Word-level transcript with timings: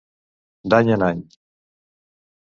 D'any 0.73 0.89
en 0.95 1.05
any. 1.07 1.19